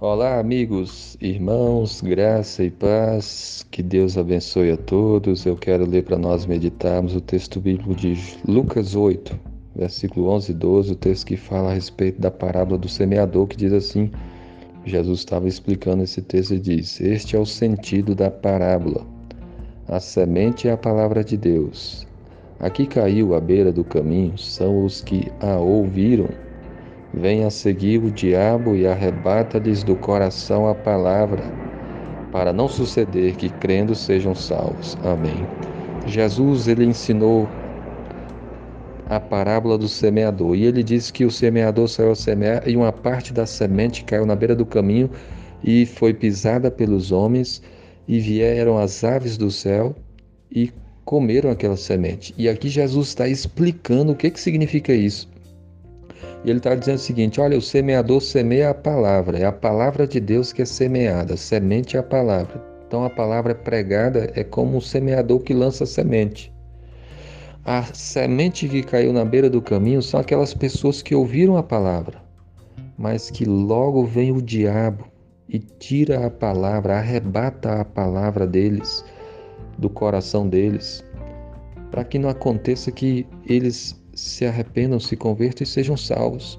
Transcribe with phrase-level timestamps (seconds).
[0.00, 5.46] Olá, amigos, irmãos, graça e paz, que Deus abençoe a todos.
[5.46, 9.38] Eu quero ler para nós meditarmos o texto bíblico de Lucas 8,
[9.74, 13.56] versículo 11 e 12, o texto que fala a respeito da parábola do semeador, que
[13.56, 14.10] diz assim:
[14.84, 19.06] Jesus estava explicando esse texto e diz: Este é o sentido da parábola.
[19.86, 22.04] A semente é a palavra de Deus.
[22.58, 26.28] Aqui caiu à beira do caminho são os que a ouviram
[27.16, 31.44] Vem a seguir o diabo e arrebata-lhes do coração a palavra,
[32.32, 34.98] para não suceder que crendo sejam salvos.
[35.04, 35.46] Amém.
[36.06, 37.48] Jesus ele ensinou
[39.06, 42.92] a parábola do semeador e ele disse que o semeador saiu a semear e uma
[42.92, 45.08] parte da semente caiu na beira do caminho
[45.62, 47.62] e foi pisada pelos homens
[48.08, 49.94] e vieram as aves do céu
[50.50, 50.72] e
[51.04, 52.34] comeram aquela semente.
[52.36, 55.32] E aqui Jesus está explicando o que, que significa isso.
[56.44, 60.06] E ele está dizendo o seguinte: olha, o semeador semeia a palavra, é a palavra
[60.06, 62.62] de Deus que é semeada, semente é a palavra.
[62.86, 66.52] Então a palavra pregada é como um semeador que lança semente.
[67.64, 72.22] A semente que caiu na beira do caminho são aquelas pessoas que ouviram a palavra,
[72.98, 75.06] mas que logo vem o diabo
[75.48, 79.02] e tira a palavra, arrebata a palavra deles,
[79.78, 81.02] do coração deles,
[81.90, 86.58] para que não aconteça que eles se arrependam, se convertam e sejam salvos.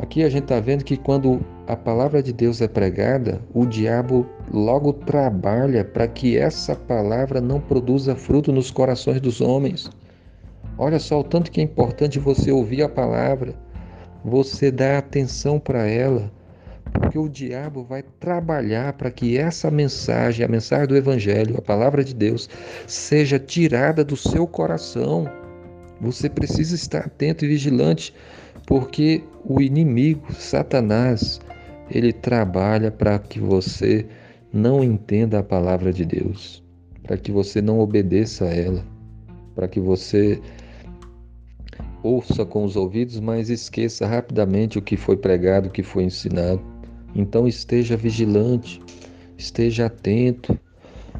[0.00, 4.24] Aqui a gente está vendo que quando a palavra de Deus é pregada, o diabo
[4.52, 9.90] logo trabalha para que essa palavra não produza fruto nos corações dos homens.
[10.78, 13.52] Olha só o tanto que é importante você ouvir a palavra,
[14.24, 16.30] você dar atenção para ela,
[16.92, 22.04] porque o diabo vai trabalhar para que essa mensagem, a mensagem do Evangelho, a palavra
[22.04, 22.48] de Deus,
[22.86, 25.28] seja tirada do seu coração.
[26.00, 28.14] Você precisa estar atento e vigilante,
[28.66, 31.40] porque o inimigo, Satanás,
[31.90, 34.06] ele trabalha para que você
[34.52, 36.62] não entenda a palavra de Deus,
[37.02, 38.84] para que você não obedeça a ela,
[39.54, 40.40] para que você
[42.02, 46.62] ouça com os ouvidos, mas esqueça rapidamente o que foi pregado, o que foi ensinado.
[47.14, 48.80] Então esteja vigilante,
[49.36, 50.58] esteja atento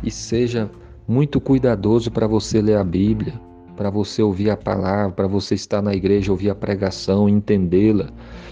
[0.05, 0.71] e seja
[1.09, 3.48] muito cuidadoso para você ler a Bíblia
[3.79, 8.11] para você ouvir a palavra, para você estar na igreja, ouvir a pregação, entendê-la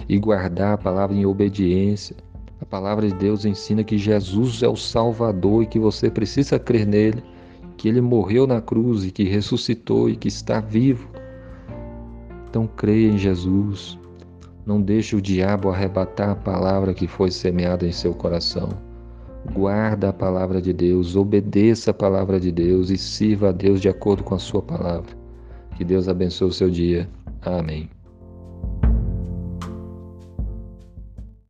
[0.09, 2.14] e guardar a palavra em obediência.
[2.60, 6.87] A palavra de Deus ensina que Jesus é o Salvador e que você precisa crer
[6.87, 7.25] nele,
[7.76, 11.10] que ele morreu na cruz e que ressuscitou e que está vivo.
[12.48, 13.98] Então creia em Jesus.
[14.64, 18.69] Não deixe o diabo arrebatar a palavra que foi semeada em seu coração.
[19.53, 23.89] Guarda a palavra de Deus, obedeça a palavra de Deus e sirva a Deus de
[23.89, 25.17] acordo com a sua palavra.
[25.77, 27.09] Que Deus abençoe o seu dia.
[27.43, 27.96] Amém.